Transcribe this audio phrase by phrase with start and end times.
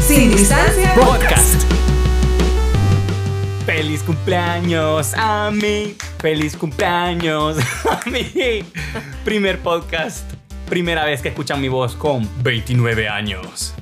[0.00, 1.62] Sin distancia Podcast.
[3.66, 5.96] Feliz cumpleaños a mí.
[6.18, 7.56] Feliz cumpleaños
[7.90, 8.64] a mí.
[9.24, 10.24] Primer podcast.
[10.68, 13.74] Primera vez que escuchan mi voz con 29 años.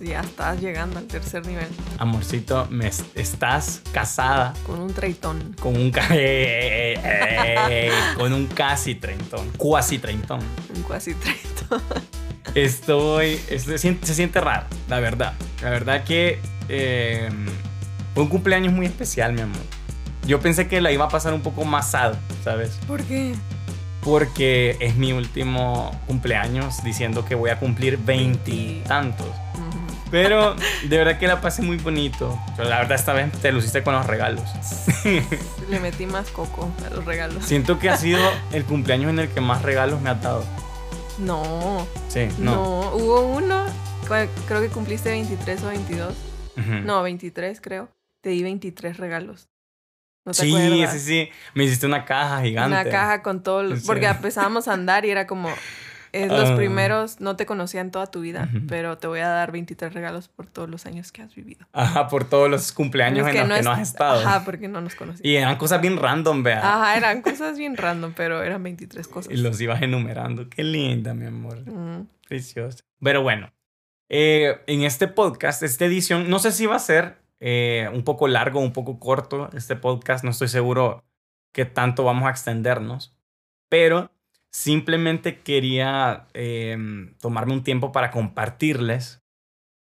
[0.00, 1.66] Ya estás llegando al tercer nivel
[1.98, 5.56] Amorcito, me es- estás casada con un treitón.
[5.58, 6.06] con un ca-
[8.16, 10.40] con un casi treintón, cuasi treintón.
[10.74, 11.80] Un cuasi treitón.
[12.54, 15.34] Estoy, es- se, siente, se siente raro, la verdad.
[15.62, 17.28] La verdad que eh,
[18.14, 19.60] fue un cumpleaños muy especial, mi amor.
[20.26, 22.78] Yo pensé que la iba a pasar un poco más sad, ¿sabes?
[22.86, 23.34] ¿Por qué?
[24.02, 29.26] Porque es mi último cumpleaños diciendo que voy a cumplir veintitantos.
[30.10, 30.54] Pero
[30.88, 32.38] de verdad que la pasé muy bonito.
[32.56, 34.44] Pero la verdad esta vez te luciste con los regalos.
[35.68, 37.44] Le metí más coco a los regalos.
[37.44, 38.20] Siento que ha sido
[38.52, 40.44] el cumpleaños en el que más regalos me ha dado.
[41.18, 42.96] No, Sí, no, no.
[42.96, 43.64] Hubo uno,
[44.06, 46.14] creo que cumpliste 23 o 22.
[46.56, 46.70] Ujú.
[46.84, 47.88] No, 23 creo.
[48.20, 49.48] Te di 23 regalos.
[50.24, 50.92] ¿No te sí, acuerdas?
[50.92, 51.28] sí, sí.
[51.54, 52.68] Me hiciste una caja gigante.
[52.80, 53.80] Una caja con todos los...
[53.80, 53.86] Sí.
[53.86, 55.48] Porque empezábamos a andar y era como...
[56.22, 56.56] eh, los Ah.
[56.56, 58.66] primeros no te conocía en toda tu vida, Ujú.
[58.68, 61.66] pero te voy a dar 23 regalos por todos los años que has vivido.
[61.72, 64.26] Ajá, por todos los cumpleaños Es en los que no has es- estado.
[64.26, 65.24] Ajá, porque no nos conocías.
[65.24, 66.58] Y eran cosas bien random, vea.
[66.60, 69.32] Ajá, eran cosas bien random, pero eran 23 cosas.
[69.32, 70.48] Y los ibas enumerando.
[70.48, 71.58] Qué linda, mi amor.
[71.70, 72.78] Mm, Preciosa.
[73.00, 73.52] Pero bueno,
[74.08, 78.28] eh, en este podcast, esta edición, no sé si va a ser eh, un poco
[78.28, 80.24] largo, un poco corto este podcast.
[80.24, 81.04] No estoy seguro
[81.52, 83.14] qué tanto vamos a extendernos.
[83.68, 84.10] Pero
[84.56, 86.78] simplemente quería eh,
[87.20, 89.20] tomarme un tiempo para compartirles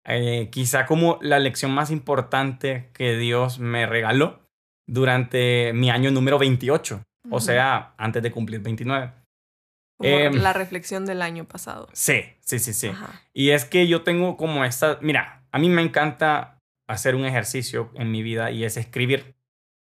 [0.07, 4.41] eh, quizá como la lección más importante que Dios me regaló
[4.89, 7.03] durante mi año número 28.
[7.31, 9.13] O sea, antes de cumplir 29.
[9.99, 11.91] como Em, la reflexión del año pasado.
[11.93, 12.89] Sí, sí, sí, sí.
[12.89, 13.21] Ajá.
[13.35, 17.91] Y es que yo tengo como esta, mira, a mí me encanta hacer un ejercicio
[17.95, 19.35] en mi vida y es escribir.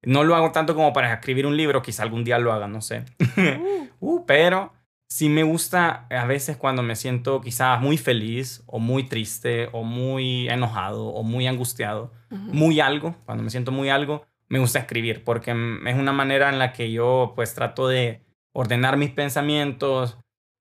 [0.03, 2.81] No lo hago tanto como para escribir un libro, quizá algún día lo haga, no
[2.81, 3.03] sé.
[3.19, 4.73] Uh, Uh, pero
[5.09, 9.83] sí me gusta a veces cuando me siento quizás muy feliz o muy triste o
[9.83, 15.23] muy enojado o muy angustiado, muy algo, cuando me siento muy algo, me gusta escribir
[15.23, 18.21] porque es una manera en la que yo pues trato de
[18.53, 20.17] ordenar mis pensamientos,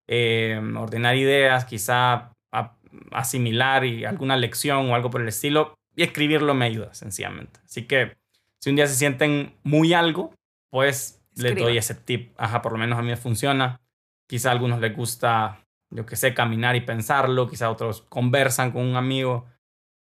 [0.06, 2.76] eh, ordenar ideas, quizá a-
[3.12, 7.60] asimilar y alguna lección o algo por el estilo y escribirlo me ayuda sencillamente.
[7.65, 8.16] Así que
[8.60, 10.32] si un día se sienten muy algo,
[10.70, 11.65] pues les Escriban.
[11.69, 12.32] doy ese tip.
[12.38, 13.80] Ajá, por lo menos a mí me funciona.
[14.28, 18.84] Quizá a algunos les gusta, yo qué sé, caminar y pensarlo, quizá otros conversan con
[18.84, 19.47] un amigo.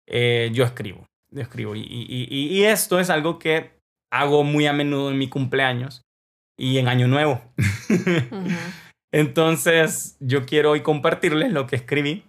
[0.06, 1.74] Eh, yo escribo, yo escribo.
[1.76, 3.78] Y, y- y- y esto es algo que
[4.12, 6.02] hago muy a menudo en mi cumpleaños
[6.58, 7.42] y en Año Nuevo.
[9.12, 12.24] Entonces, yo quiero hoy compartirles lo que escribí.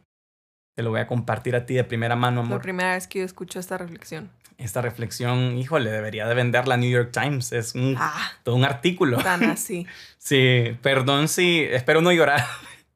[0.75, 2.61] Te lo voy a compartir a ti de primera mano, La amor.
[2.61, 4.29] primera vez que yo escucho esta reflexión.
[4.57, 7.51] Esta reflexión, híjole, debería de vender la New York Times.
[7.51, 9.17] Es un, Ah, todo un artículo.
[9.17, 9.85] tan así.
[10.17, 12.43] Sí, perdón si, espero no llorar.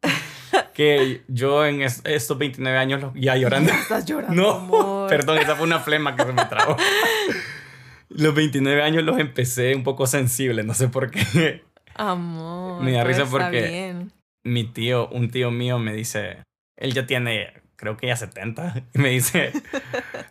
[0.74, 3.72] que yo en es- estos 29 años lo- ya llorando.
[3.72, 4.34] Estás llorando.
[4.42, 5.09] No, amor.
[5.09, 6.75] perdón, esa fue una flema que se me trabó.
[8.09, 11.64] Los 29 años los empecé un poco sensible, no sé por qué.
[11.96, 12.81] Amor.
[12.81, 14.12] Me da risa porque- bien.
[14.44, 16.38] Mi tío, un tío mío me dice,
[16.78, 19.53] él ya tiene, creo que ya 70, y me dice,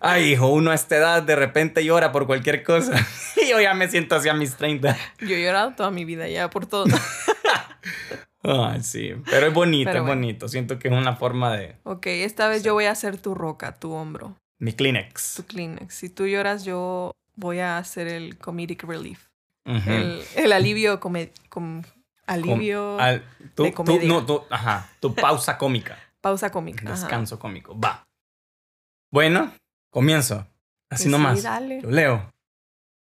[0.01, 2.93] ay hijo, uno a esta edad de repente llora por cualquier cosa.
[3.43, 4.97] Y yo ya me siento así a mis 30.
[5.21, 6.85] Yo he llorado toda mi vida ya por todo.
[8.43, 10.21] Ay, sí, pero es bonito, Pero es bueno.
[10.23, 10.49] bonito.
[10.49, 13.75] Siento que es una forma de ok, esta vez yo voy a ser tu roca,
[13.75, 15.35] tu hombro, mi Kleenex.
[15.37, 15.95] tu Kleenex.
[15.95, 19.27] Si tú lloras, yo voy a hacer el comedic relief.
[19.67, 19.91] Ujú.
[19.91, 21.83] el, el alivio, come- com-
[22.27, 23.23] alivio, Al-
[23.55, 24.09] tú- de tú- comedia.
[24.09, 26.83] no, tú- ajá, tu pausa cómica, pausa cómica.
[26.85, 26.93] ajá.
[27.01, 27.79] descanso cómico.
[27.79, 28.07] Va.
[29.13, 29.53] Bueno,
[29.91, 30.47] comienzo.
[30.91, 31.39] Así Pues nomás.
[31.39, 31.83] Sí, dale.
[31.83, 32.33] Lo leo.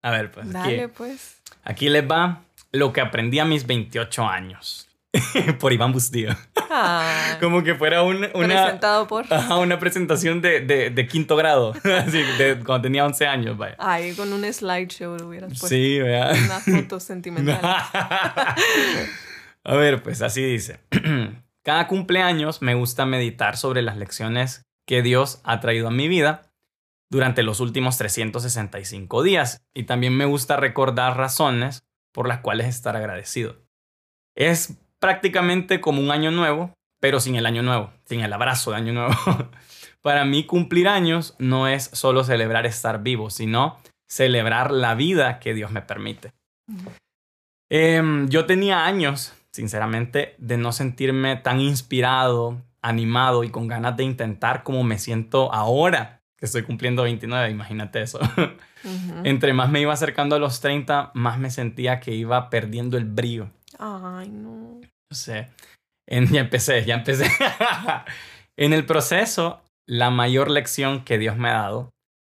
[0.04, 1.42] A ver, pues Dale, aquí, pues.
[1.64, 4.88] aquí les va lo que aprendí a mis 28 años.
[5.60, 6.30] por Iván Bustillo.
[6.70, 9.26] Ah, Como que fuera un- una, presentado por.
[9.34, 11.74] ajá, una presentación de, de, de quinto grado.
[11.84, 13.76] Así, de cuando tenía 11 años, vaya.
[13.80, 15.68] Ay, con un slideshow lo hubieras puesto.
[15.70, 16.32] Sí, vea.
[16.34, 17.60] Una foto sentimental.
[17.64, 18.56] A
[19.76, 20.80] ver, pues así dice.
[21.68, 26.44] Cada cumpleaños me gusta meditar sobre las lecciones que Dios ha traído a mi vida
[27.12, 31.84] durante los últimos 365 días y también me gusta recordar razones
[32.14, 33.58] por las cuales estar agradecido.
[34.34, 38.78] Es prácticamente como un año nuevo, pero sin el año nuevo, sin el abrazo de
[38.78, 39.14] año nuevo.
[40.02, 43.78] Para mí cumplir años no es solo celebrar estar vivo, sino
[44.08, 46.32] celebrar la vida que Dios me permite.
[46.72, 46.92] Ujú.
[47.70, 54.04] Em, yo tenía años, sinceramente, de no sentirme tan inspirado, animado y con ganas de
[54.04, 56.22] intentar como me siento ahora.
[56.38, 58.20] que estoy cumpliendo 29, imagínate eso.
[59.24, 63.06] Entre más me iba acercando a los 30, más me sentía que iba perdiendo el
[63.06, 63.50] brillo.
[63.80, 64.80] Ay, no.
[65.10, 65.50] No sé.
[66.08, 67.26] ya empecé, ya empecé.
[68.58, 71.90] en el proceso, la mayor lección que Dios me ha dado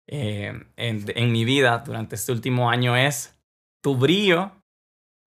[0.10, 3.38] eh, en, en mi vida durante este último año es
[3.84, 4.52] tu brillo.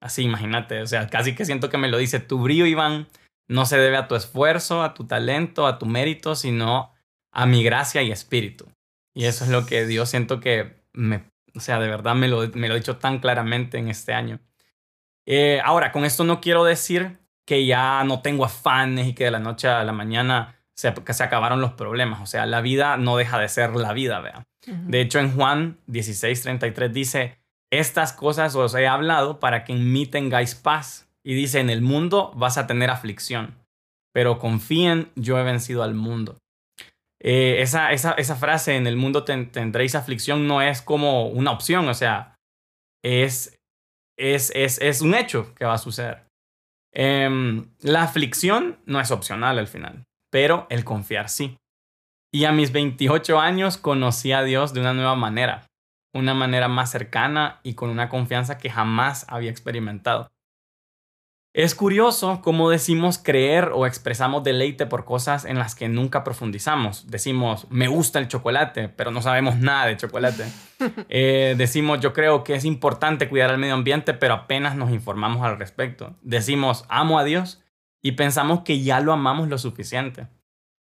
[0.00, 3.08] Así, imagínate, o sea, casi que siento que me lo dice, tu brillo, Iván,
[3.49, 6.93] no se debe a tu esfuerzo, a tu talento, a tu mérito, sino
[7.32, 8.67] a mi gracia y espíritu.
[9.14, 11.25] Y eso es lo que Dios siento que me,
[11.55, 14.41] o sea, de verdad me lo, me lo ha dicho tan claramente en este año.
[15.26, 19.31] Eh, ahora, con esto no quiero decir que ya no tengo afanes y que de
[19.31, 22.20] la noche a la mañana se, se acabaron los problemas.
[22.20, 24.44] O sea, la vida no deja de ser la vida, vea.
[24.67, 27.40] De hecho, en Juan 16:33 dice,
[27.71, 31.09] estas cosas os he hablado para que en mí tengáis paz.
[31.23, 33.55] Y dice, en el mundo vas a tener aflicción,
[34.13, 36.39] pero confíen, yo he vencido al mundo.
[37.23, 41.87] Eh, esa, esa, esa, frase, en el mundo tendréis aflicción, no es como una opción,
[41.89, 42.37] o sea,
[43.05, 43.61] es,
[44.17, 46.25] es, es, es un hecho que va a suceder.
[46.93, 51.59] Em, la aflicción no es opcional al final, pero el confiar sí.
[52.33, 55.67] Y a mis 28 años conocí a Dios de una nueva manera,
[56.12, 60.31] una manera más cercana y con una confianza que jamás había experimentado.
[61.53, 67.11] Es curioso cómo decimos creer o expresamos deleite por cosas en las que nunca profundizamos.
[67.11, 70.45] Decimos, me gusta el chocolate, pero no sabemos nada de chocolate.
[71.11, 75.45] Eh, decimos, yo creo que es importante cuidar el medio ambiente, pero apenas nos informamos
[75.45, 76.17] al respecto.
[76.23, 77.62] Decimos, amo a Dios
[78.01, 80.29] y pensamos que ya lo amamos lo suficiente.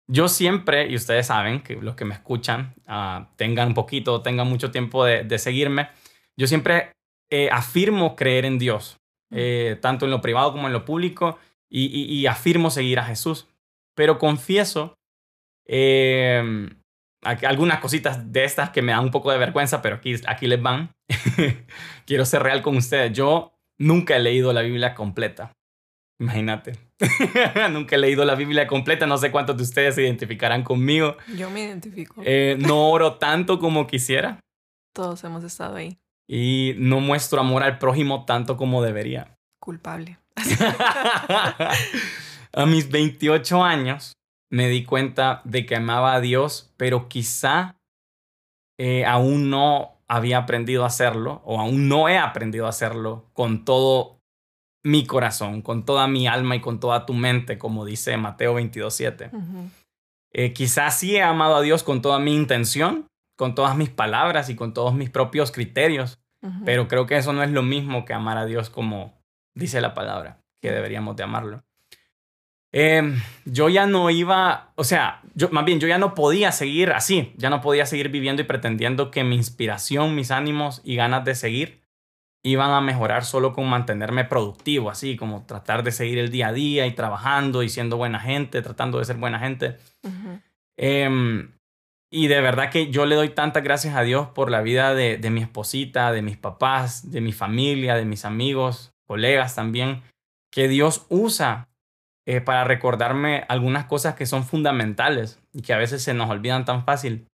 [0.09, 4.47] Yo siempre, y ustedes saben que los que me escuchan ah, tengan un poquito, tengan
[4.47, 5.89] mucho tiempo de, seguirme,
[6.37, 6.91] yo siempre
[7.29, 8.97] eh, afirmo creer en Dios
[9.31, 11.37] eh, tanto en lo privado como en lo público,
[11.69, 13.47] y, afirmo seguir a Jesús.
[13.93, 14.97] Pero confieso
[15.65, 16.69] eh,
[17.21, 20.61] algunas cositas de estas que me dan un poco de vergüenza, pero aquí, aquí les
[20.61, 20.95] van.
[22.05, 23.11] Quiero ser real con ustedes.
[23.11, 25.56] Yo nunca he leído la Biblia completa.
[26.19, 26.73] Imagínate.
[27.71, 29.05] nunca he leído la Biblia completa.
[29.05, 31.17] No sé cuántos de ustedes se identificarán conmigo.
[31.35, 32.21] Yo me identifico.
[32.25, 34.39] Eh, no oro tanto como quisiera.
[34.93, 35.97] Todos hemos estado ahí
[36.27, 39.37] y no muestro amor al prójimo tanto como debería.
[39.59, 40.19] Culpable.
[42.53, 44.13] a mis 28 años
[44.51, 47.75] me di cuenta de que amaba a Dios, pero quizá
[48.77, 53.65] eh, aún no había aprendido a hacerlo o aún no he aprendido a hacerlo con
[53.65, 54.16] todo
[54.87, 59.29] mi corazón, con toda mi alma y con toda tu mente, como dice Mateo 22.7.
[60.31, 63.05] Eh, quizás sí he amado a Dios con toda mi intención,
[63.35, 66.19] con todas mis palabras y con todos mis propios criterios.
[66.63, 69.21] Pero creo que eso no es lo mismo que amar a Dios como
[69.53, 71.63] dice la palabra, que deberíamos de amarlo.
[72.71, 76.91] Em, yo ya no iba, o sea, yo, más bien yo ya no podía seguir
[76.91, 81.25] así, ya no podía seguir viviendo y pretendiendo que mi inspiración, mis ánimos y ganas
[81.25, 81.86] de seguir
[82.43, 86.53] iban a mejorar solo con mantenerme productivo, así como tratar de seguir el día a
[86.53, 89.77] día y trabajando y siendo buena gente, tratando de ser buena gente.
[92.09, 95.29] Y de verdad que yo le doy tantas gracias a Dios por la vida de,
[95.29, 100.03] mi esposita, de mis papás, de mi familia, de mis amigos, colegas también,
[100.51, 101.67] que Dios usa
[102.25, 106.63] eh, para recordarme algunas cosas que son fundamentales y que a veces se nos olvidan
[106.63, 107.27] tan fácil.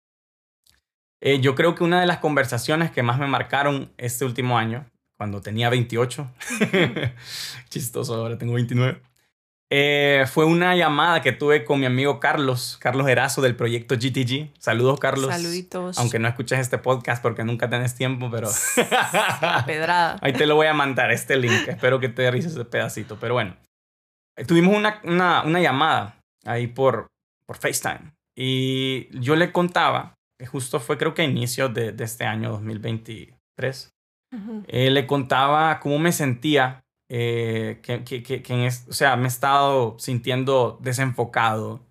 [1.22, 4.86] Eh, yo creo que una de las conversaciones que más me marcaron este último año,
[5.24, 6.32] cuando tenía 28,
[7.70, 9.02] chistoso, ahora tengo 29,
[9.70, 14.50] eh, fue una llamada que tuve con mi amigo Carlos, Carlos Erazo del proyecto GTG.
[14.60, 15.34] Saludos, Carlos.
[15.34, 15.98] Saluditos.
[15.98, 18.50] Aunque no escuches este podcast porque nunca tenés tiempo, pero.
[19.66, 20.20] pedrada.
[20.22, 21.70] Ahí te lo voy a mandar, este link.
[21.70, 23.18] Espero que te rises ese pedacito.
[23.18, 23.56] Pero bueno,
[24.46, 27.08] tuvimos una, una, una llamada ahí por,
[27.46, 28.12] por FaceTime.
[28.36, 32.52] Y yo le contaba, que justo fue creo que a inicios de, de este año
[32.52, 33.93] 2023.
[34.68, 39.96] Eh, le contaba cómo me sentía eh, que, que, que, o sea, me he estado
[40.00, 41.82] sintiendo desenfocado,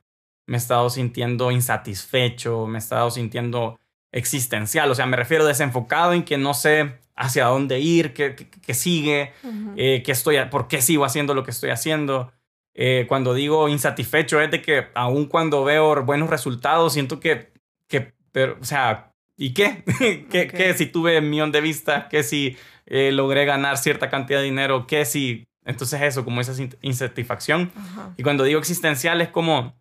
[0.46, 3.78] me he estado sintiendo insatisfecho, me he estado sintiendo
[4.11, 8.75] existencial, o sea, me refiero desenfocado en que no sé hacia dónde ir, qué, qué,
[8.75, 9.32] sigue,
[9.76, 12.32] eh, qué estoy, por qué sigo haciendo lo que estoy haciendo.
[12.75, 17.52] Eh, cuando digo insatisfecho es de que aun cuando veo buenos resultados, siento que,
[17.87, 19.12] que pero, o sea,
[19.42, 19.82] ¿y qué?
[20.30, 22.06] ¿Qué, ¿Qué, si tuve un millón de vistas?
[22.08, 22.56] ¿Qué si
[22.87, 25.44] eh, logré ganar cierta cantidad de dinero, ¿qué si?
[25.64, 27.72] Entonces eso, como esa insatisfacción.
[28.16, 29.75] Y cuando digo existencial es como,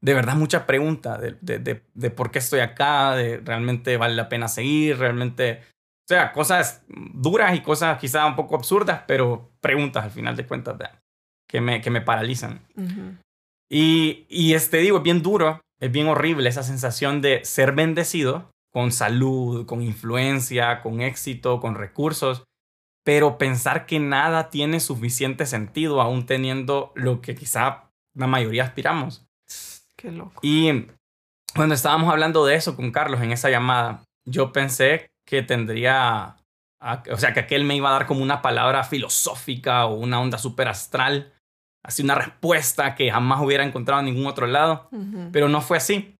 [0.00, 4.28] de verdad, mucha pregunta de, de, de, por qué estoy acá, de realmente vale la
[4.30, 10.04] pena seguir, realmente, o sea, cosas duras y cosas quizá un poco absurdas, pero preguntas
[10.04, 10.76] al final de cuentas
[11.46, 12.60] que, me, que me paralizan.
[13.70, 18.50] Y, y este digo, es bien duro es bien horrible esa sensación de ser bendecido
[18.70, 22.44] con salud, con influencia, con éxito, con recursos,
[23.04, 29.26] pero pensar que nada tiene suficiente sentido aún teniendo lo que quizá la mayoría aspiramos.
[29.96, 30.40] Qué loco.
[30.42, 30.86] Y
[31.54, 36.36] cuando estábamos hablando de eso con Carlos en esa llamada, yo pensé que tendría,
[37.10, 40.38] o sea, que aquel me iba a dar como una palabra filosófica o una onda
[40.38, 41.32] súper astral,
[41.82, 44.88] así una respuesta que jamás hubiera encontrado en ningún otro lado,
[45.32, 46.14] pero no fue así.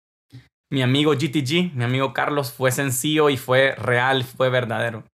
[0.72, 5.04] Mi amigo GTG, mi amigo Carlos, fue sencillo y fue real, fue verdadero.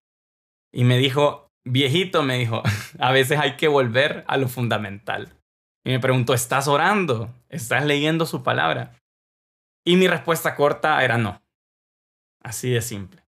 [0.73, 2.63] Y me dijo, viejito, me dijo,
[2.99, 5.33] a veces hay que volver a lo fundamental.
[5.85, 7.33] Y me preguntó, ¿estás orando?
[7.49, 8.99] ¿Estás leyendo su palabra?
[9.87, 11.41] Y mi respuesta corta era no.
[12.43, 13.23] Así de simple.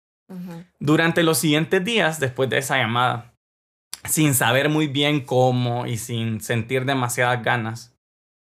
[0.79, 3.34] Durante los siguientes días, después de esa llamada,
[4.07, 7.95] sin saber muy bien cómo y sin sentir demasiadas ganas,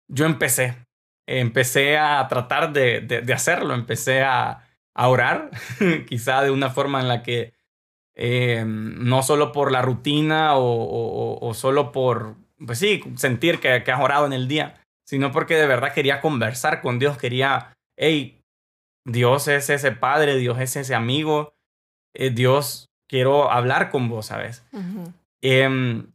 [0.08, 0.76] yo empecé.
[1.26, 5.50] Empecé a tratar de, de, hacerlo, empecé a, a orar,
[6.08, 7.52] quizá de una forma en la que
[8.14, 13.82] eh, no solo por la rutina o, o, o, solo por, pues sí, sentir que,
[13.82, 17.76] que has orado en el día, sino porque de verdad quería conversar con Dios, quería
[17.96, 18.40] hey,
[19.04, 21.54] Dios es ese padre, Dios es ese amigo,
[22.14, 24.64] eh, Dios, quiero hablar con vos, ¿sabes?
[25.42, 26.12] Em,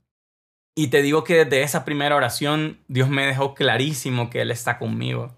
[0.75, 4.77] y te digo que desde esa primera oración, Dios me dejó clarísimo que Él está
[4.79, 5.37] conmigo.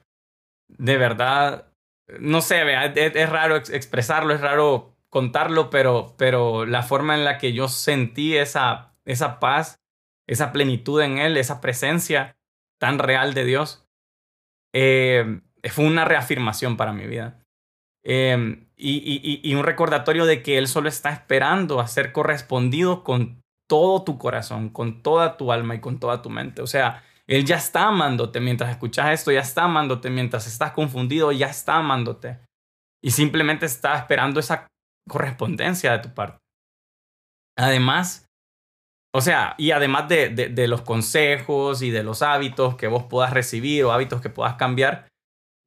[0.67, 1.71] De verdad,
[2.19, 2.63] no sé,
[2.95, 8.35] es, raro expresarlo, es raro contarlo, pero, pero la forma en la que yo sentí
[8.35, 9.79] esa, esa paz,
[10.27, 12.37] esa plenitud en Él, esa presencia
[12.79, 13.87] tan real de Dios,
[14.73, 17.39] eh, fue una reafirmación para mi vida.
[18.03, 23.42] Em, y, un recordatorio de que Él solo está esperando a ser correspondido con
[23.73, 26.61] todo tu corazón, con toda tu alma y con toda tu mente.
[26.61, 31.31] O sea, Él ya está amándote mientras escuchas esto, ya está amándote mientras estás confundido,
[31.31, 32.37] ya está amándote.
[33.03, 34.67] Y simplemente está esperando esa
[35.09, 36.37] correspondencia de tu parte.
[37.57, 38.27] Además,
[39.11, 43.33] o sea, y además de, de los consejos y de los hábitos que vos puedas
[43.33, 45.07] recibir o hábitos que puedas cambiar,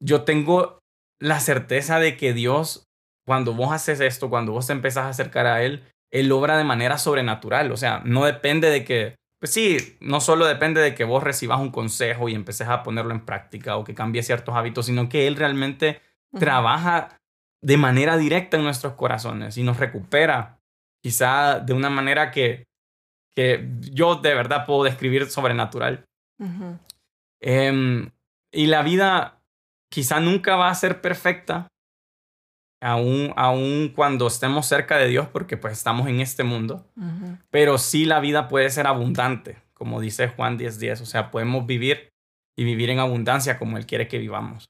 [0.01, 0.79] yo tengo
[1.21, 2.85] la certeza de que Dios,
[3.25, 6.63] cuando vos haces esto, cuando vos te empezás a acercar a Él, Él obra de
[6.63, 7.71] manera sobrenatural.
[7.71, 11.59] O sea, no depende de que, pues sí, no solo depende de que vos recibas
[11.59, 15.27] un consejo y empeces a ponerlo en práctica o que cambies ciertos hábitos, sino que
[15.27, 16.01] Él realmente
[16.37, 17.17] trabaja
[17.61, 20.59] de manera directa en nuestros corazones y nos recupera,
[21.01, 22.67] quizá de una manera que,
[23.35, 26.05] que yo de verdad puedo describir sobrenatural.
[27.39, 28.11] Em,
[28.51, 29.41] y la vida
[29.89, 31.67] quizá nunca va a ser perfecta,
[32.81, 36.85] aún, aún cuando estemos cerca de Dios, porque pues estamos en este mundo,
[37.49, 42.09] pero sí la vida puede ser abundante, como dice Juan 10:10, o sea, podemos vivir
[42.57, 44.69] y vivir en abundancia como Él quiere que vivamos.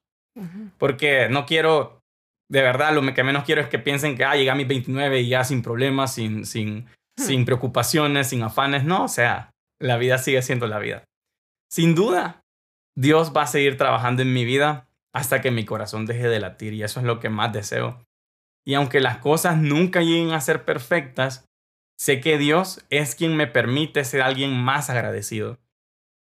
[0.77, 1.99] Porque no quiero,
[2.47, 5.21] de verdad, lo que menos quiero es que piensen que, ah, llegué a mis 29
[5.21, 6.85] y ya sin problemas, sin, sin,
[7.17, 8.83] sin preocupaciones, sin afanes.
[8.83, 9.49] No, o sea,
[9.79, 11.05] la vida sigue siendo la vida.
[11.71, 12.41] Sin duda,
[12.95, 14.87] Dios va a seguir trabajando en mi vida
[15.17, 18.05] hasta que mi corazón deje de latir y eso es lo que más deseo.
[18.63, 21.45] Y aunque las cosas nunca lleguen a ser perfectas,
[21.97, 25.57] sé que Dios es quien me permite ser alguien más agradecido,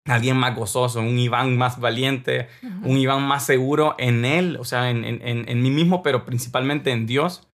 [0.06, 2.50] alguien más gozoso, un Iván más valiente,
[2.84, 6.92] un Iván más seguro en Él, o sea, en, en, en, mí mismo, pero principalmente
[6.92, 7.50] en Dios,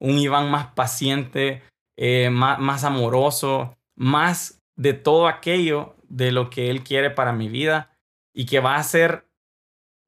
[0.00, 1.62] un Iván más paciente,
[1.96, 7.48] eh, más, más amoroso, más de todo aquello de lo que Él quiere para mi
[7.48, 7.96] vida
[8.34, 9.29] y que va a ser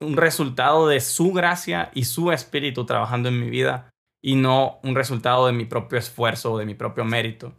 [0.03, 3.91] un resultado de su gracia y su espíritu trabajando en mi vida
[4.23, 7.55] y no un resultado de mi propio esfuerzo o de mi propio mérito.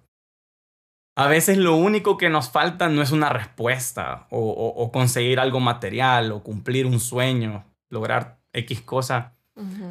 [1.15, 6.31] A veces lo único que nos falta no es una respuesta o, conseguir algo material
[6.31, 9.35] o cumplir un sueño, lograr X cosa.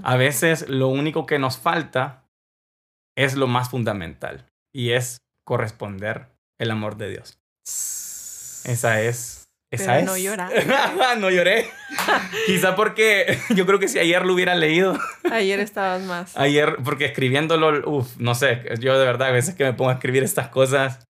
[0.02, 2.24] A veces lo único que nos falta
[3.16, 7.38] es lo más fundamental y es corresponder el amor de Dios.
[8.64, 9.41] Esa es
[9.72, 10.52] esa no llorar.
[11.18, 11.66] no lloré.
[12.46, 14.98] Quizá porque yo creo que si ayer lo hubiera leído.
[15.30, 16.36] Ayer estabas más.
[16.36, 19.94] Ayer, porque escribiéndolo, uff, no sé, yo de verdad a veces que me pongo a
[19.94, 21.04] escribir estas cosas,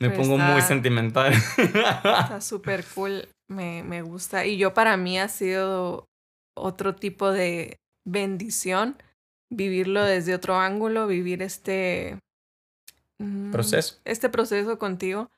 [0.00, 1.34] me pongo muy sentimental.
[1.58, 4.46] Está súper cool, me, me gusta.
[4.46, 6.06] Y yo para mí ha sido
[6.56, 8.96] otro tipo de bendición
[9.50, 12.18] vivirlo desde otro ángulo, vivir este
[13.18, 13.98] mm, proceso.
[14.04, 15.28] Este proceso contigo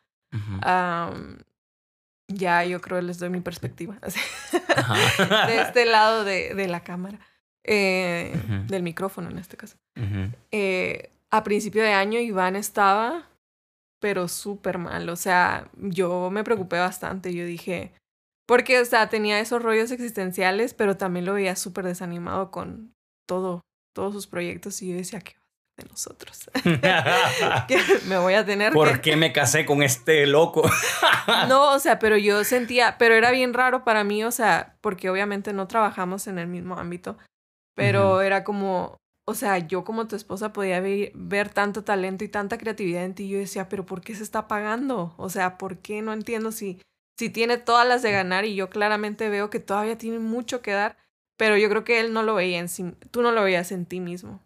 [2.34, 3.98] ya yo creo les doy mi perspectiva.
[5.46, 7.18] de este lado de, de la cámara.
[7.64, 8.34] Eh,
[8.66, 9.76] del micrófono en este caso.
[10.50, 13.28] eh, a principio de año Iván estaba,
[14.00, 15.08] pero súper mal.
[15.08, 17.32] O sea, yo me preocupé bastante.
[17.34, 17.92] Yo dije,
[18.46, 22.94] Porque, o sea, tenía esos rollos existenciales, pero también lo veía súper desanimado con
[23.26, 23.60] todo,
[23.94, 25.34] todos sus proyectos y yo decía, ¿qué
[25.76, 26.50] de nosotros?
[27.68, 30.62] que me voy a tener ¿Por qué me casé con este loco?
[31.48, 35.10] no, o sea, pero yo sentía, pero era bien raro para mí, o sea, porque
[35.10, 37.16] obviamente no trabajamos en el mismo ámbito,
[37.74, 42.28] pero era como, o sea, yo como tu esposa podía ver, ver, tanto talento y
[42.28, 43.24] tanta creatividad en ti.
[43.24, 45.14] Y yo decía, pero ¿por qué se está pagando?
[45.16, 46.02] O sea, ¿por qué?
[46.02, 46.80] No entiendo si,
[47.18, 50.72] si tiene todas las de ganar y yo claramente veo que todavía tiene mucho que
[50.72, 50.96] dar,
[51.38, 53.86] pero yo creo que él no lo veía en sí, tú no lo veías en
[53.86, 54.42] ti mismo.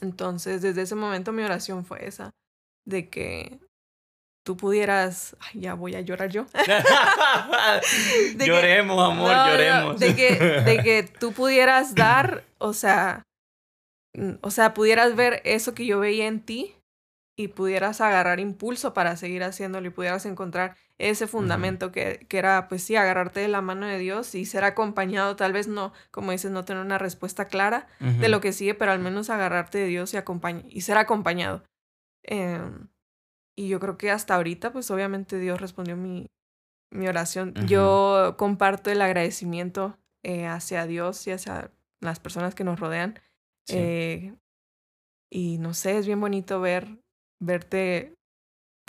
[0.00, 2.30] Entonces, desde ese momento mi oración fue esa,
[2.84, 3.58] de que
[4.44, 6.46] tú pudieras, ay, ya voy a llorar yo.
[8.38, 10.00] lloremos, amor, lloremos.
[10.00, 13.22] de, que, de que tú pudieras dar, o sea,
[14.40, 16.74] o sea, pudieras ver eso que yo veía en ti
[17.36, 22.68] y pudieras agarrar impulso para seguir haciéndolo y pudieras encontrar ese fundamento que, que, era,
[22.68, 26.32] pues sí, agarrarte de la mano de Dios y ser acompañado, tal vez no, como
[26.32, 29.86] dices, no tener una respuesta clara de lo que sigue, pero al menos agarrarte de
[29.86, 30.18] Dios y,
[30.68, 31.62] y ser acompañado.
[32.24, 32.88] Em,
[33.56, 36.26] y yo creo que hasta ahorita, pues obviamente Dios respondió mi,
[36.90, 37.54] mi oración.
[37.66, 43.20] Yo comparto el agradecimiento eh, hacia Dios y hacia las personas que nos rodean
[43.68, 44.34] eh,
[45.30, 47.00] y no sé, es bien bonito ver,
[47.40, 48.14] verte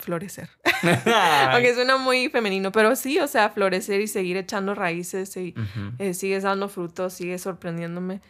[0.00, 0.48] florecer.
[1.52, 5.54] Aunque suena muy femenino, pero sí, o sea, florecer y seguir echando raíces y
[5.98, 8.20] eh, sigues dando frutos, sigues sorprendiéndome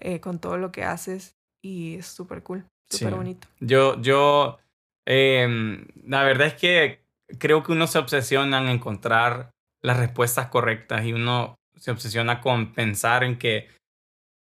[0.00, 3.48] eh, con todo lo que haces y es súper cool, súper bonito.
[3.60, 4.58] Yo, yo,
[5.06, 7.04] em, la verdad es que
[7.38, 9.50] creo que uno se obsesiona en encontrar
[9.82, 13.68] las respuestas correctas y uno se obsesiona con pensar en que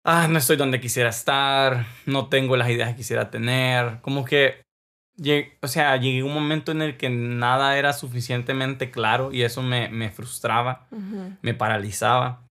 [0.06, 4.62] ah, no estoy donde quisiera estar, no tengo las ideas que quisiera tener, como que,
[5.62, 9.62] o sea, llegué a un momento en el que nada era suficientemente claro y eso
[9.62, 10.86] me, me frustraba,
[11.42, 12.46] me paralizaba.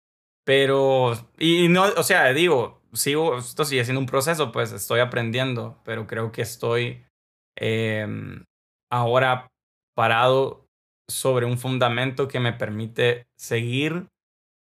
[0.45, 5.81] Pero, y no, o sea, digo, sigo, esto sigue siendo un proceso, pues estoy aprendiendo,
[5.85, 7.05] pero creo que estoy
[7.57, 8.45] em,
[8.91, 9.47] ahora
[9.95, 10.67] parado
[11.09, 14.09] sobre un fundamento que me permite seguir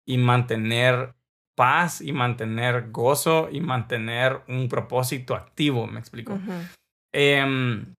[0.07, 1.15] y mantener
[1.55, 6.39] paz y mantener gozo y mantener un propósito activo, me explico.
[7.13, 7.93] Em,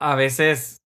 [0.00, 0.78] a veces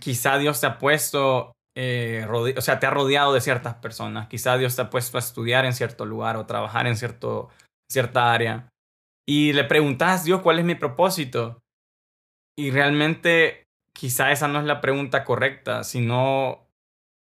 [0.00, 4.56] quizá Dios te ha puesto, eh, o sea, te ha rodeado de ciertas personas, quizá
[4.56, 7.48] Dios te ha puesto a estudiar en cierto lugar o trabajar en cierto,
[7.90, 8.68] cierta área
[9.26, 11.62] y le preguntas, Dios, ¿cuál es mi propósito?
[12.58, 16.68] Y realmente quizá esa no es la pregunta correcta, sino,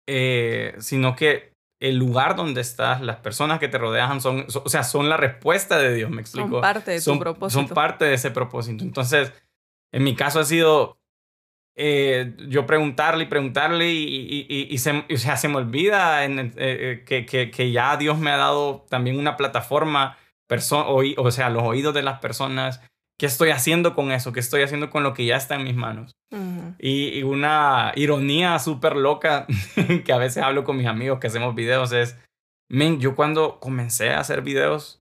[0.08, 1.55] eh, sino que
[1.90, 5.78] el lugar donde estás, las personas que te rodean son, o sea, son la respuesta
[5.78, 6.50] de Dios, me explico.
[6.50, 7.62] Son parte de tu propósito.
[7.62, 8.84] Son parte de ese propósito.
[8.84, 9.32] Entonces,
[9.92, 10.98] en mi caso ha sido
[11.76, 16.40] eh, yo preguntarle y preguntarle y, y, y, se, o sea, se me olvida en,
[16.40, 20.18] eh, eh, que, que, que, ya Dios me ha dado también una plataforma,
[20.88, 22.82] o sea, los oídos de las personas
[23.18, 24.34] ¿Qué estoy haciendo con eso?
[24.34, 26.12] ¿Qué estoy haciendo con lo que ya está en mis manos?
[26.80, 29.48] y, una ironía súper loca
[30.06, 32.20] que a veces hablo con mis amigos que hacemos videos es,
[32.70, 35.00] men, yo cuando comencé a hacer videos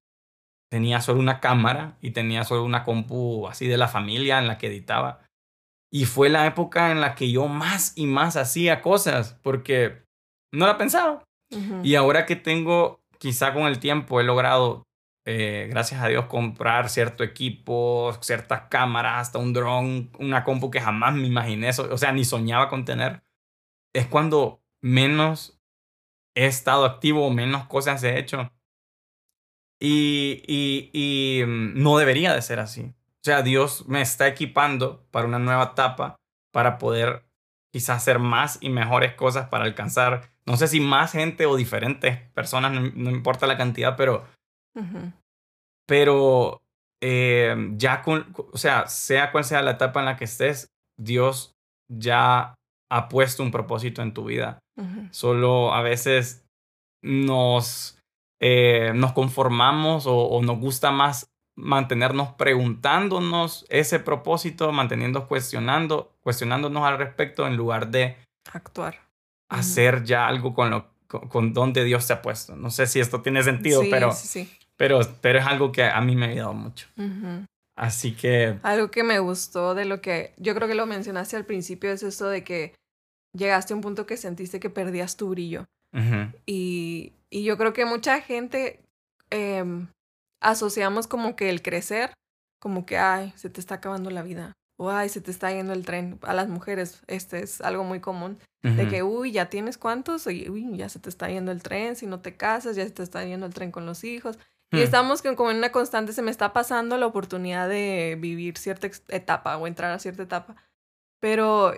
[0.70, 4.58] tenía solo una cámara y tenía solo una compu así de la familia en la
[4.58, 5.24] que editaba.
[5.92, 10.02] Y fue la época en la que yo más y más hacía cosas porque
[10.52, 11.22] no la pensaba.
[11.84, 14.82] Y ahora que tengo, quizá con el tiempo he logrado
[15.26, 20.80] eh, gracias a Dios, comprar cierto equipo, ciertas cámaras, hasta un dron, una compu que
[20.80, 23.22] jamás me imaginé, o sea, ni soñaba con tener,
[23.94, 25.58] es cuando menos
[26.34, 28.50] he estado activo, menos cosas he hecho.
[29.80, 32.82] Y, y, y mm, no debería de ser así.
[32.82, 36.16] O sea, Dios me está equipando para una nueva etapa,
[36.52, 37.24] para poder
[37.72, 42.18] quizás hacer más y mejores cosas para alcanzar, no sé si más gente o diferentes
[42.32, 44.24] personas, no importa la cantidad, pero
[45.86, 46.62] pero
[47.00, 51.54] eh, ya con, o sea, sea cual sea la etapa en la que estés, Dios
[51.88, 52.54] ya
[52.90, 54.58] ha puesto un propósito en tu vida.
[55.12, 56.44] Solo a veces
[57.02, 58.00] nos,
[58.40, 66.82] eh, nos conformamos o, o, nos gusta más mantenernos preguntándonos ese propósito, manteniendo cuestionando, cuestionándonos
[66.82, 68.16] al respecto en lugar de
[68.52, 69.00] actuar.
[69.48, 72.56] Hacer ya algo con lo con, donde Dios te ha puesto.
[72.56, 74.50] No sé si esto tiene sentido, pero sí, sí.
[74.76, 76.88] Pero, pero es algo que a mí me ha ayudado mucho.
[77.76, 78.58] Así que...
[78.62, 82.02] Algo que me gustó de lo que yo creo que lo mencionaste al principio es
[82.02, 82.74] eso de que
[83.36, 85.64] llegaste a un punto que sentiste que perdías tu brillo.
[86.46, 88.80] y, y, yo creo que mucha gente
[89.30, 89.64] eh,
[90.40, 92.12] asociamos como que el crecer,
[92.60, 94.52] como que, ay, se te está acabando la vida.
[94.76, 96.18] o ay, se te está yendo el tren.
[96.22, 98.38] A las mujeres, este es algo muy común.
[98.62, 102.06] De que, uy, ya tienes cuántos, uy, ya se te está yendo el tren, si
[102.06, 104.38] no te casas, ya se te está yendo el tren con los hijos.
[104.72, 104.80] Y hmm.
[104.80, 109.56] estamos como en una constante, se me está pasando la oportunidad de vivir cierta etapa
[109.56, 110.56] o entrar a cierta etapa.
[111.20, 111.74] Pero,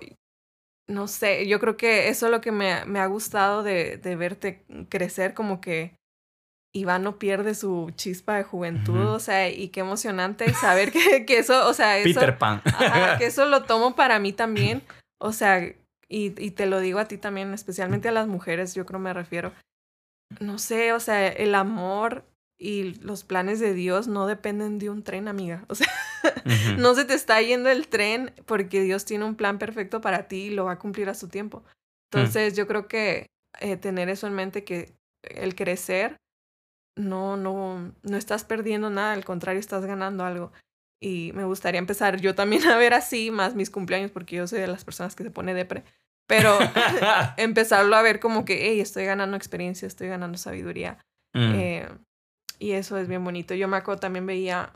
[0.88, 4.16] no sé, yo creo que eso es lo que me, me ha gustado de, de
[4.16, 5.96] verte crecer, como que
[6.76, 11.38] Iván no pierde su chispa de juventud, o sea, y qué emocionante saber que, que
[11.38, 12.60] eso, o sea, eso, Peter Pan.
[12.64, 14.82] Ajá, que eso lo tomo para mí también,
[15.18, 15.74] o sea, y,
[16.08, 19.52] y te lo digo a ti también, especialmente a las mujeres, yo creo me refiero.
[20.40, 22.24] No sé, o sea, el amor
[22.58, 25.64] y los planes de Dios no dependen de un tren, amiga.
[25.68, 25.88] O sea,
[26.78, 30.44] no se te está yendo el tren porque Dios tiene un plan perfecto para ti
[30.44, 31.60] y lo va a cumplir a su tiempo.
[31.60, 32.18] Mm.
[32.18, 33.26] Entonces, yo creo que
[33.60, 36.16] eh, tener eso en mente, que el crecer
[36.96, 40.52] no, no, no estás perdiendo nada, al contrario, estás ganando algo.
[41.00, 44.60] Y me gustaría empezar yo también a ver así más mis cumpleaños, porque yo soy
[44.60, 45.84] de las personas que se pone depre.
[46.26, 46.58] Pero
[47.36, 50.98] empezarlo a ver como que, hey, estoy ganando experiencia, estoy ganando sabiduría.
[51.34, 51.54] Mm.
[51.54, 51.88] Eh,
[52.58, 53.54] y eso es bien bonito.
[53.54, 54.72] Yo me acuerdo también veía,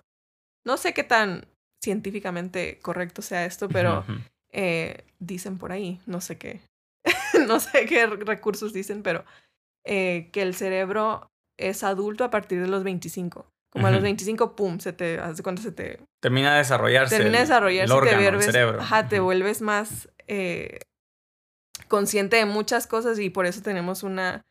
[0.64, 1.47] no sé qué tan
[1.83, 4.05] científicamente correcto sea esto, pero
[4.53, 6.61] eh, dicen por ahí, no sé qué,
[7.47, 9.25] no sé qué recursos dicen, pero
[9.85, 13.47] eh, que el cerebro es adulto a partir de los 25.
[13.73, 16.01] Como a los 25, pum, se te hace cuando se te...
[16.21, 17.16] Termina de desarrollarse.
[17.16, 17.95] Termina de desarrollarse.
[17.95, 18.81] te vuelves, cerebro.
[18.81, 20.81] Ajá, te vuelves más eh,
[21.87, 24.43] consciente de muchas cosas y por eso tenemos una,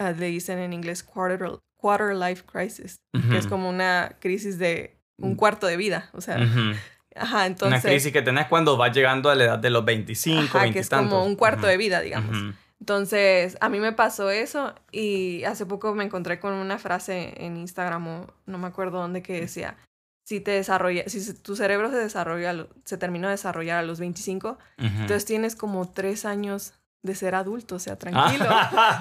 [0.00, 4.98] uh, le dicen en inglés, quarter, quarter life crisis, que es como una crisis de
[5.18, 5.36] un mm.
[5.36, 6.36] cuarto de vida, o sea...
[7.14, 7.84] Ajá, entonces...
[7.84, 10.80] Una crisis que tenés cuando vas llegando a la edad de los 25, ajá, que
[10.80, 12.54] es como un cuarto de vida, digamos.
[12.80, 17.56] Entonces, a mí me pasó eso y hace poco me encontré con una frase en
[17.56, 19.76] Instagram o no me acuerdo dónde que decía,
[20.26, 24.58] si te desarrolla, si tu cerebro se desarrolla, se terminó de desarrollar a los 25,
[24.78, 26.74] entonces tienes como tres años
[27.06, 28.46] de ser adulto, o sea, tranquilo.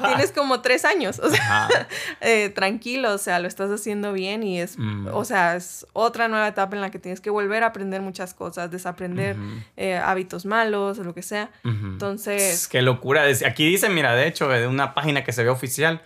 [0.06, 1.70] Tienes como tres años, o sea,
[2.22, 5.08] eh, tranquilo, o sea, lo estás haciendo bien y es, mm.
[5.12, 8.34] o sea, es otra nueva etapa en la que tienes que volver a aprender muchas
[8.34, 9.36] cosas, desaprender
[9.78, 11.52] eh, hábitos malos o lo que sea.
[11.64, 12.68] Entonces...
[12.68, 13.24] Qué locura.
[13.46, 16.02] Aquí dice, mira, de hecho, de una página que se ve oficial,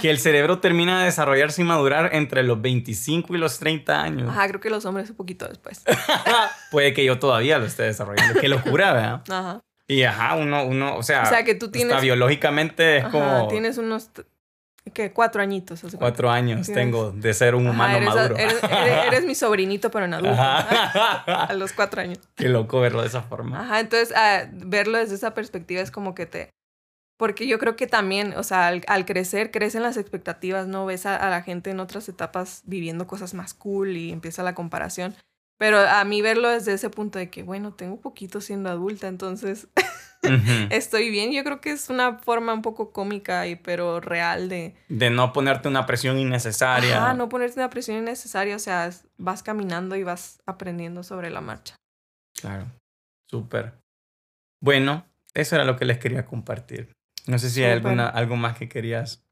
[0.00, 4.28] que el cerebro termina de desarrollarse y madurar entre los 25 y los 30 años.
[4.28, 5.82] Ajá, creo que los hombres un poquito después.
[6.70, 8.40] Puede que yo todavía lo esté desarrollando.
[8.40, 9.22] Qué locura, ¿verdad?
[9.28, 9.60] Ajá.
[9.88, 13.46] Y ajá, uno, uno, o sea, o sea que tú tienes, biológicamente es como...
[13.46, 14.10] Tienes unos,
[14.92, 15.12] ¿qué?
[15.12, 15.82] Cuatro añitos.
[15.96, 18.36] Cuatro años tengo de ser un humano maduro.
[18.38, 20.36] Eres, mi sobrinito, pero en adulto.
[20.40, 22.18] a los cuatro años.
[22.34, 23.60] Qué loco verlo de esa forma.
[23.60, 26.50] Ajá, entonces ah, verlo desde esa perspectiva es como que te...
[27.16, 30.84] Porque yo creo que también, o sea, al, crecer, crecen las expectativas, ¿no?
[30.84, 34.54] Ves a, a la gente en otras etapas viviendo cosas más cool y empieza la
[34.54, 35.14] comparación.
[35.58, 39.68] Pero a mí verlo desde ese punto de que, bueno, tengo poquito siendo adulta, entonces
[40.70, 41.32] estoy bien.
[41.32, 44.74] Yo creo que es una forma un poco cómica, y, pero real de...
[44.88, 47.08] De no ponerte una presión innecesaria.
[47.08, 48.54] Ah, no ponerte una presión innecesaria.
[48.54, 51.76] O sea, vas caminando y vas aprendiendo sobre la marcha.
[52.34, 52.66] Claro,
[53.30, 53.80] súper.
[54.60, 56.92] Bueno, eso era lo que les quería compartir.
[57.26, 59.24] No sé si hay alguna, algo más que querías.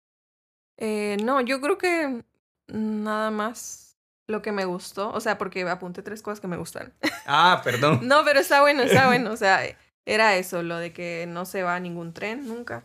[0.79, 2.25] Eh, no, yo creo que
[2.67, 3.84] nada más
[4.27, 6.93] lo que me gustó, o sea, porque apunté tres cosas que me gustaron.
[7.27, 8.01] Ah, perdón.
[8.03, 9.63] no, pero está bueno, está bueno, o sea,
[10.05, 12.85] era eso, lo de que no se va a ningún tren nunca.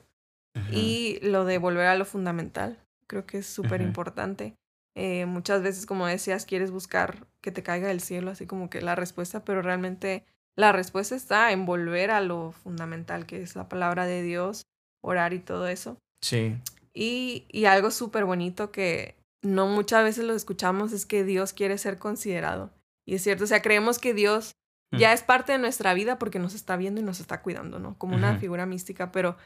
[0.72, 4.56] Y lo de volver a lo fundamental, creo que es súper importante.
[4.94, 8.82] Eh, muchas veces, como decías, quieres buscar que te caiga del cielo, así como que
[8.82, 10.26] la respuesta, pero realmente
[10.58, 14.64] la respuesta está en volver a lo fundamental, que es la palabra de Dios,
[15.02, 15.98] orar y todo eso.
[16.22, 16.58] Sí.
[16.94, 21.78] Y, y algo súper bonito que no muchas veces lo escuchamos es que Dios quiere
[21.78, 22.74] ser considerado.
[23.06, 24.56] Y es cierto, o sea, creemos que Dios
[24.92, 24.98] mm.
[24.98, 27.98] ya es parte de nuestra vida porque nos está viendo y nos está cuidando, ¿no?
[27.98, 29.38] Como una figura mística, pero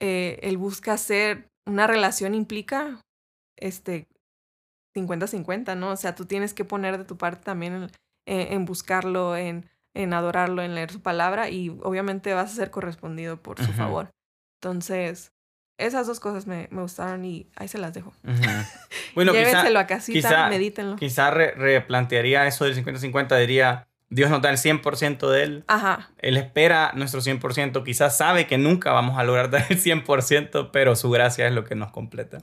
[0.00, 3.00] eh, Él busca ser, una relación implica,
[3.56, 4.08] este,
[4.96, 5.90] 50-50, ¿no?
[5.90, 7.90] O sea, tú tienes que poner de tu parte también
[8.26, 13.42] en, buscarlo, en, en, adorarlo, en leer su palabra y obviamente vas a ser correspondido
[13.42, 14.10] por su favor.
[14.60, 15.32] Entonces,
[15.78, 18.12] esas dos cosas me, me gustaron y ahí se las dejo.
[19.14, 20.94] Bueno, Llévenselo a casita, medítenlo.
[20.94, 25.64] Quizá replantearía eso del 50-50, diría, Dios nos da el 100% de Él.
[25.66, 26.10] Ajá.
[26.18, 27.84] Él espera nuestro 100%.
[27.84, 31.64] Quizás sabe que nunca vamos a lograr dar el 100%, pero su gracia es lo
[31.64, 32.38] que nos completa.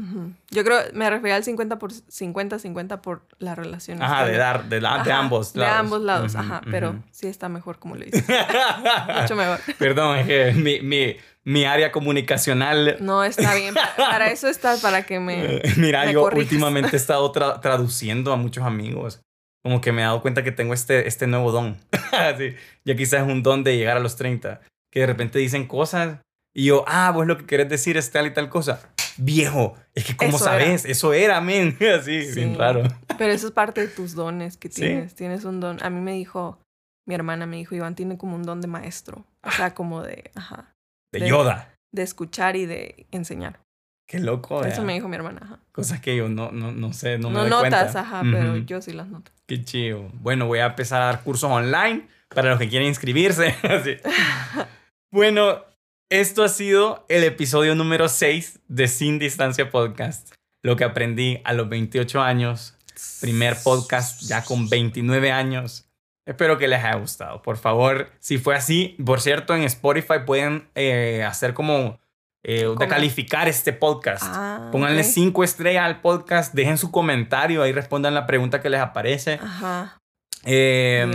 [0.51, 4.01] Yo creo, me refería al 50 por 50, 50 por la relación.
[4.01, 5.55] Ajá, de dar, de, de ambos lados.
[5.55, 6.61] De ambos lados, ajá.
[6.69, 8.25] Pero sí está mejor como lo dices.
[9.21, 9.59] Mucho mejor.
[9.79, 12.97] Perdón, es que mi, mi, mi área comunicacional.
[12.99, 13.75] No, está bien.
[13.97, 15.61] Para eso estás, para que me.
[15.77, 19.21] Mira, yo últimamente he estado traduciendo a muchos amigos
[19.65, 21.75] como que me he dado cuenta que tengo este, este nuevo don.
[22.85, 26.19] ya quizás es un don de llegar a los 30, que de repente dicen cosas
[26.53, 28.87] y yo, ah, vos lo que querés decir es tal y tal cosa.
[29.17, 31.75] Viejo, es que como sabes, eso era, men.
[31.99, 32.83] Así, bien raro.
[33.17, 35.15] Pero eso es parte de tus dones que tienes.
[35.15, 35.83] Tienes un don.
[35.83, 36.59] A mí me dijo,
[37.07, 39.25] mi hermana me dijo, Iván tiene como un don de maestro.
[39.41, 40.74] O sea, como de, ajá.
[41.19, 41.75] De, Yoda.
[41.91, 43.59] De escuchar y de enseñar.
[44.07, 45.59] Qué loco, Eso me dijo mi hermana, ajá.
[45.71, 48.93] Cosas que yo no, no, no sé, no, me doy notas, ajá, pero yo sí
[48.93, 49.31] las noto.
[49.47, 50.09] Qué chido.
[50.13, 53.55] Bueno, voy a empezar a dar cursos online para los que quieren inscribirse.
[55.11, 55.63] bueno,
[56.11, 60.33] esto ha sido el episodio número 6 de Sin Distancia Podcast.
[60.63, 62.77] Lo que aprendí a los 28 años.
[63.21, 65.89] Primer podcast ya con 29 años.
[66.25, 67.41] Espero que les haya gustado.
[67.41, 71.99] Por favor, si fue así, por cierto, en Spotify pueden eh, hacer como
[72.43, 74.23] eh, de calificar este podcast.
[74.25, 78.81] Ah, Pónganle cinco estrellas al podcast, dejen su comentario, ahí respondan la pregunta que les
[78.81, 79.39] aparece.
[79.41, 79.99] Ajá.
[80.45, 81.05] Eh,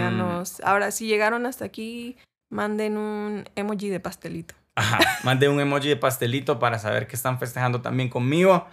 [0.65, 2.17] Ahora, si llegaron hasta aquí,
[2.49, 4.55] manden un emoji de pastelito.
[4.77, 8.67] Ajá, manden un emoji de pastelito para saber que están festejando también conmigo.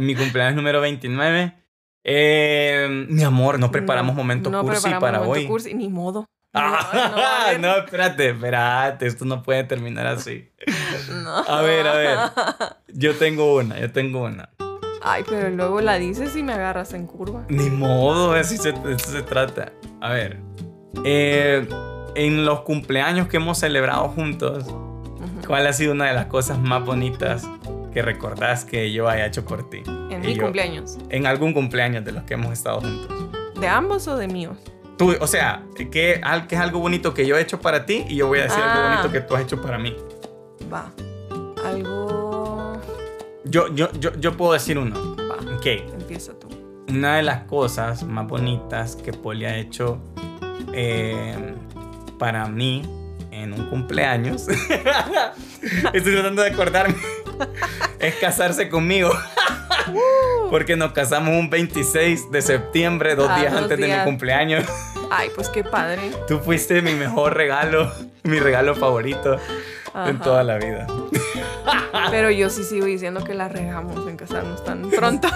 [0.00, 1.54] mi cumpleaños número 29.
[2.04, 5.46] Eh, mi amor, no preparamos momento cursi para momento hoy.
[5.46, 6.26] Cursi, ni modo.
[6.54, 10.50] Ah, no, espérate, espérate, esto no puede terminar así.
[11.48, 12.18] A ver, a ver.
[12.88, 14.50] Yo tengo una, yo tengo una.
[15.02, 17.46] Ay, pero luego la dices y me agarras en curva.
[17.48, 19.72] Ni modo, así se, se trata.
[20.02, 20.40] A ver.
[21.04, 21.66] Eh,
[22.14, 24.66] en los cumpleaños que hemos celebrado juntos,
[25.46, 27.48] ¿cuál ha sido una de las cosas más bonitas
[27.92, 29.82] que recordás que yo haya hecho por ti?
[30.22, 30.98] En mi cumpleaños.
[31.08, 33.60] En algún cumpleaños de los que hemos estado juntos.
[33.60, 34.56] ¿De ambos o de míos?
[34.96, 38.16] Tú, o sea, que, que es algo bonito que yo he hecho para ti y
[38.16, 39.12] yo voy a decir algo bonito ah.
[39.12, 39.96] que tú has hecho para mí.
[40.72, 40.92] Va.
[41.64, 42.80] Algo.
[43.44, 45.16] Yo, yo, yo, yo puedo decir uno.
[45.16, 45.56] Va.
[45.56, 45.66] Ok.
[45.66, 46.48] Empieza tú.
[46.88, 49.98] Una de las cosas más bonitas que Poli ha hecho
[50.74, 51.54] eh,
[52.18, 52.82] para mí
[53.30, 54.46] en un cumpleaños.
[55.92, 56.94] Estoy tratando de acordarme.
[57.98, 59.10] es casarse conmigo.
[60.50, 64.64] Porque nos casamos un 26 de septiembre, dos ah, días antes de mi cumpleaños.
[65.10, 66.10] Ay, pues qué padre.
[66.26, 67.92] Tú fuiste mi mejor regalo,
[68.22, 69.38] mi regalo favorito
[70.06, 70.86] en toda la vida.
[72.10, 75.28] Pero yo sí sigo diciendo que la regamos en casarnos tan pronto.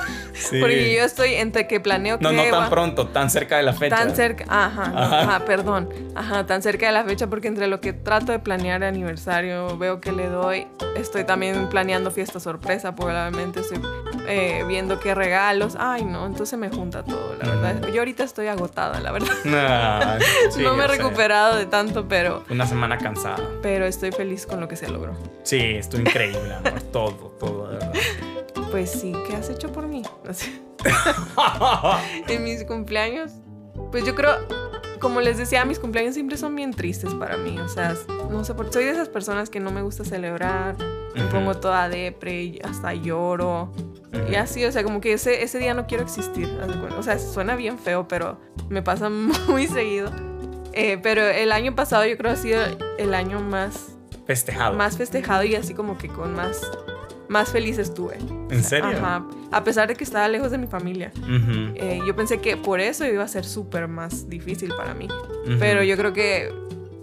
[0.50, 2.24] Porque yo estoy entre que planeo que.
[2.24, 3.96] No, no tan pronto, tan cerca de la fecha.
[3.96, 5.88] Tan cerca, ajá, ajá, perdón.
[6.14, 9.76] Ajá, tan cerca de la fecha porque entre lo que trato de planear el aniversario,
[9.78, 13.80] veo que le doy, estoy también planeando fiesta sorpresa, probablemente estoy
[14.28, 15.76] eh, viendo qué regalos.
[15.78, 17.88] Ay, no, entonces me junta todo, la verdad.
[17.88, 19.34] Yo ahorita estoy agotada, la verdad.
[20.58, 22.44] no me he recuperado de tanto, pero.
[22.50, 23.38] Una semana cansada.
[23.62, 25.16] Pero estoy feliz con lo que se logró.
[25.42, 26.82] Sí, estoy increíble, amor.
[26.92, 27.92] todo, todo, de verdad.
[28.70, 30.02] Pues sí, ¿qué has hecho por mí?
[32.28, 33.32] en mis cumpleaños.
[33.90, 34.36] Pues yo creo,
[35.00, 37.58] como les decía, mis cumpleaños siempre son bien tristes para mí.
[37.58, 37.94] O sea,
[38.30, 40.76] no sé, por, soy de esas personas que no me gusta celebrar.
[41.14, 43.72] Me pongo toda depre, hasta lloro.
[44.30, 46.48] Y así, o sea, como que ese, ese día no quiero existir.
[46.98, 49.08] O sea, suena bien feo, pero me pasa
[49.48, 50.10] muy seguido.
[50.72, 52.60] Eh, pero el año pasado yo creo ha sido
[52.98, 53.95] el año más
[54.26, 54.76] festejado.
[54.76, 56.60] Más festejado y así como que con más,
[57.28, 58.18] más feliz estuve.
[58.50, 58.90] ¿En serio?
[58.90, 59.26] Ajá.
[59.52, 61.12] A pesar de que estaba lejos de mi familia.
[61.74, 65.08] Eh, yo pensé que por eso iba a ser súper más difícil para mí.
[65.58, 66.52] Pero yo creo que,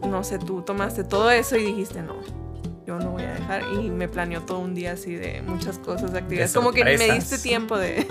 [0.02, 2.16] no sé, tú tomaste todo eso y dijiste, no,
[2.86, 3.64] yo no voy a dejar.
[3.74, 6.54] Y me planeó todo un día así de muchas cosas, de actividades.
[6.54, 8.06] como que me diste tiempo de...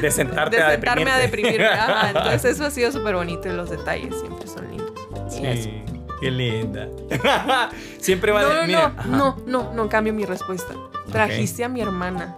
[0.00, 1.68] de, sentarte a sentarme a deprimirme.
[2.08, 4.94] entonces eso ha sido súper bonito y los detalles siempre son lindos.
[5.28, 5.82] Sí.
[6.24, 6.88] Qué linda.
[7.98, 10.72] Siempre va no, a no, no, no, no, cambio mi respuesta.
[11.12, 12.36] Trajiste a mi hermana.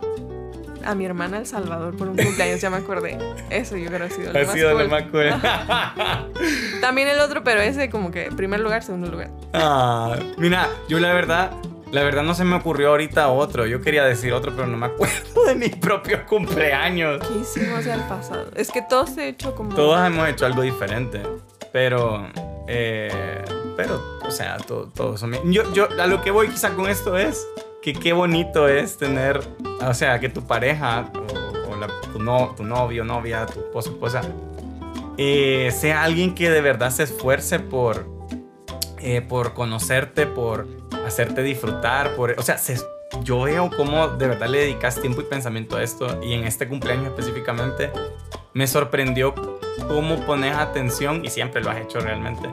[0.85, 3.17] A mi hermana El Salvador por un cumpleaños, ya me acordé.
[3.49, 5.31] Eso yo creo que ha sido lo ha más sido Lo más cool.
[6.81, 9.31] También el otro, pero ese como que primer lugar, segundo lugar.
[9.53, 11.53] Ah, mira, yo la verdad,
[11.93, 13.67] la verdad no se me ocurrió ahorita otro.
[13.67, 17.21] Yo quería decir otro, pero no me acuerdo de mis propios cumpleaños.
[17.21, 18.51] ¿Qué hicimos al pasado?
[18.57, 19.75] Es que todos se hecho como...
[19.77, 21.23] Todos hemos hecho algo diferente.
[21.73, 22.29] Pero
[22.69, 23.43] eh,
[23.77, 25.29] pero, o sea, todo, todo eso.
[25.45, 27.47] Yo, yo a lo que voy quizá con esto es
[27.83, 29.41] que qué bonito es tener,
[29.81, 31.11] o sea, que tu pareja
[31.71, 34.23] o, la, tu, no, tu novio, novia, tu esposo, esposa,
[35.19, 38.07] eh, sea alguien que de verdad se esfuerce por,
[38.99, 40.67] eh, por conocerte, por
[41.07, 42.57] hacerte disfrutar, por, o sea,
[43.23, 46.69] yo veo cómo de verdad le dedicas tiempo y pensamiento a esto y en este
[46.69, 47.91] cumpleaños específicamente
[48.53, 49.35] me sorprendió
[49.87, 52.49] cómo pones atención, y siempre lo has hecho realmente,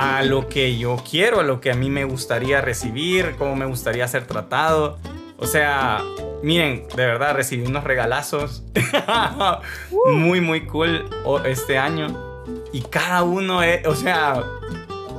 [0.00, 3.66] a lo que yo quiero, a lo que a mí me gustaría recibir, cómo me
[3.66, 4.98] gustaría ser tratado.
[5.36, 6.02] O sea,
[6.42, 8.64] miren, de verdad recibí unos regalazos
[10.06, 11.04] muy, muy cool
[11.44, 12.44] este año.
[12.72, 14.42] Y cada uno, es, o sea,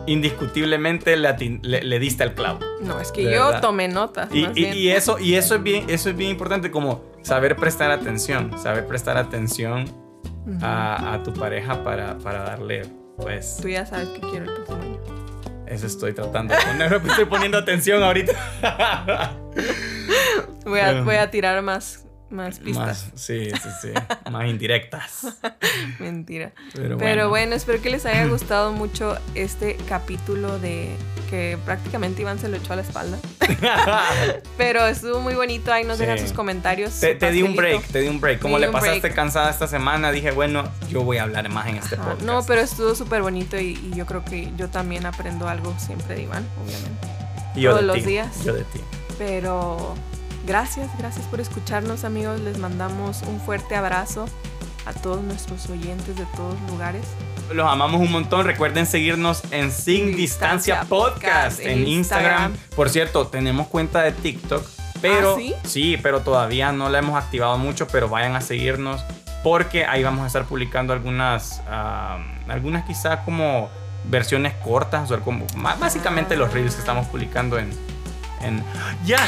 [0.07, 2.59] indiscutiblemente le, diste el clavo.
[2.81, 4.29] No, es que yo tomé notas.
[4.33, 8.87] Y, eso, y eso, es bien, eso es bien importante, como saber prestar atención, saber
[8.87, 9.85] prestar atención
[10.63, 13.57] a, tu pareja para, para darle, pues...
[13.61, 14.99] Tú ya sabes que quiero el próximo año.
[15.67, 18.33] Eso estoy tratando de poner, estoy poniendo atención ahorita.
[20.65, 23.11] voy, a, voy a tirar más más pistas.
[23.15, 23.89] sí, sí, sí.
[24.31, 25.27] más indirectas.
[25.99, 26.51] Mentira.
[26.73, 27.55] Pero, bueno.
[27.55, 30.95] espero que les haya gustado mucho este capítulo de
[31.29, 33.17] que prácticamente Iván se lo echó a la espalda.
[34.57, 35.71] Pero estuvo muy bonito.
[35.71, 36.99] Ahí nos dejan sus comentarios.
[36.99, 38.39] Te, di un break, te di un break.
[38.39, 41.95] Como le pasaste cansada esta semana, dije, bueno, yo voy a hablar más en este
[41.95, 42.21] podcast.
[42.21, 46.23] No, pero estuvo súper bonito y, yo creo que yo también aprendo algo siempre de
[46.23, 47.07] Iván, obviamente.
[47.61, 48.43] Todos los días.
[48.43, 48.79] Yo de ti.
[49.17, 49.95] Pero
[50.45, 52.39] Gracias, gracias por escucharnos amigos.
[52.39, 54.25] Les mandamos un fuerte abrazo
[54.85, 57.03] a todos nuestros oyentes de todos lugares.
[57.53, 58.45] Los amamos un montón.
[58.45, 62.53] Recuerden seguirnos en Sin, Distancia, Podcast, en Instagram.
[62.75, 64.65] Por cierto, tenemos cuenta de TikTok,
[65.01, 65.97] pero ¿Ah, sí?
[66.01, 69.03] pero todavía no la hemos activado mucho, pero vayan a seguirnos
[69.43, 71.61] porque ahí vamos a estar publicando algunas,
[72.47, 73.69] algunas quizás como
[74.05, 75.45] versiones cortas, o como
[75.79, 77.69] básicamente los reels que estamos publicando en,
[79.05, 79.19] ya,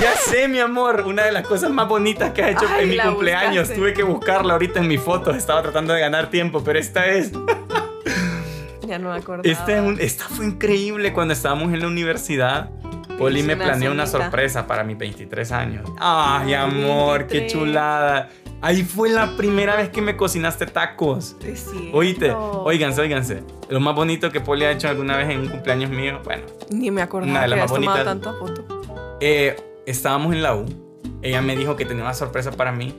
[0.00, 1.04] ya sé, mi amor.
[1.06, 3.72] Una de las cosas más bonitas que has hecho en mi cumpleaños.
[3.72, 5.30] Tuve que buscarla ahorita en mi foto.
[5.32, 7.32] Estaba tratando de ganar tiempo, pero esta es.
[8.86, 9.42] ya no me acuerdo.
[9.44, 12.70] esta fue increíble cuando estábamos en la universidad.
[13.18, 15.90] Poli me planeó una sorpresa para mis 23 años.
[15.98, 18.30] Ay, amor, qué chulada.
[18.62, 21.36] Ahí fue la primera vez que me cocinaste tacos.
[21.40, 21.90] Sí.
[21.92, 23.42] Oíste, oíganse, oíganse.
[23.68, 26.42] Lo más bonito que Poli ha hecho alguna vez en un cumpleaños mío, bueno.
[26.70, 28.64] Ni me acordaba una de las que más tanta foto.
[29.20, 30.66] Eh, estábamos en la U.
[31.22, 32.94] Ella me dijo que tenía una sorpresa para mí.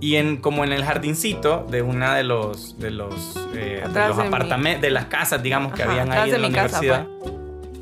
[0.00, 3.14] Y en, como en el jardincito de una de los, de los,
[3.54, 7.06] eh, los apartamentos, de las casas, digamos, que habían ahí en la universidad.
[7.06, 7.30] Casa,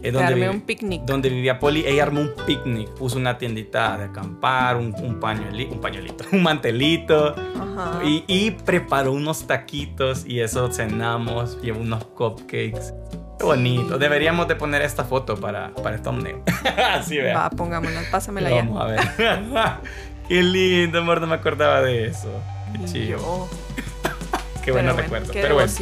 [0.05, 1.03] eh, donde, un picnic.
[1.03, 5.75] Donde vivía Poli, ella armó un picnic, puso una tiendita de acampar, un, un, pañuelito,
[5.75, 7.35] un pañuelito, un mantelito.
[8.05, 12.93] Y, preparó unos taquitos y eso cenamos, llevó unos cupcakes.
[13.39, 13.99] Qué bonito.
[13.99, 16.37] Deberíamos de poner esta foto para, para el thumbnail.
[16.93, 17.37] Así vea.
[17.37, 18.57] Va, pongámosla, pásamela ya.
[18.57, 19.01] Vamos a ver.
[20.29, 22.31] Qué lindo, amor, no me acordaba de eso.
[22.73, 23.49] Qué chido.
[24.63, 25.33] qué bueno recuerdo.
[25.33, 25.73] Pero bueno.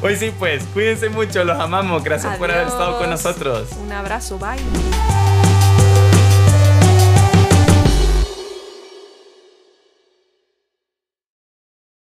[0.00, 2.04] Hoy sí, pues, cuídense mucho, los amamos.
[2.04, 3.68] Gracias por haber estado con nosotros.
[3.82, 5.27] Un abrazo, bye.